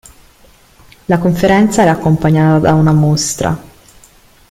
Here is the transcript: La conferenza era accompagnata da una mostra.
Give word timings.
La 1.05 1.19
conferenza 1.19 1.83
era 1.83 1.91
accompagnata 1.91 2.57
da 2.57 2.73
una 2.73 2.91
mostra. 2.91 3.55